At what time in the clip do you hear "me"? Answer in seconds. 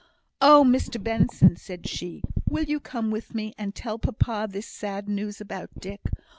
3.35-3.53